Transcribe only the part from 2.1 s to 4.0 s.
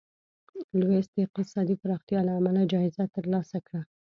له امله جایزه ترلاسه کړه.